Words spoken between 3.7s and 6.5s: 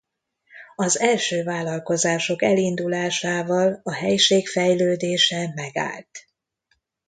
a helység fejlődése megállt.